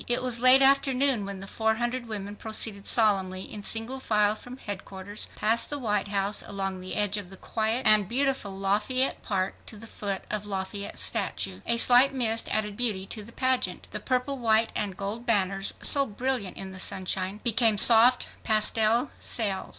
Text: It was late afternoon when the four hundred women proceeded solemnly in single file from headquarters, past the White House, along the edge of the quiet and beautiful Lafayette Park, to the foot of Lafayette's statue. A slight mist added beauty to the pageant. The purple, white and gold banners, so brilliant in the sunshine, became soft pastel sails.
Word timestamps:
It 0.07 0.23
was 0.23 0.41
late 0.41 0.63
afternoon 0.63 1.25
when 1.25 1.41
the 1.41 1.47
four 1.47 1.75
hundred 1.75 2.07
women 2.07 2.35
proceeded 2.35 2.87
solemnly 2.87 3.43
in 3.43 3.61
single 3.63 3.99
file 3.99 4.33
from 4.33 4.57
headquarters, 4.57 5.27
past 5.35 5.69
the 5.69 5.77
White 5.77 6.07
House, 6.07 6.41
along 6.41 6.79
the 6.79 6.95
edge 6.95 7.17
of 7.17 7.29
the 7.29 7.37
quiet 7.37 7.85
and 7.85 8.09
beautiful 8.09 8.49
Lafayette 8.57 9.21
Park, 9.21 9.63
to 9.67 9.77
the 9.77 9.85
foot 9.85 10.23
of 10.31 10.43
Lafayette's 10.47 11.01
statue. 11.01 11.61
A 11.67 11.77
slight 11.77 12.15
mist 12.15 12.49
added 12.49 12.75
beauty 12.75 13.05
to 13.05 13.21
the 13.23 13.31
pageant. 13.31 13.85
The 13.91 13.99
purple, 13.99 14.39
white 14.39 14.71
and 14.75 14.97
gold 14.97 15.27
banners, 15.27 15.75
so 15.83 16.07
brilliant 16.07 16.57
in 16.57 16.71
the 16.71 16.79
sunshine, 16.79 17.39
became 17.43 17.77
soft 17.77 18.27
pastel 18.43 19.11
sails. 19.19 19.69